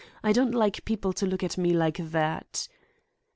[0.23, 2.67] I don't like people to look at me like that!"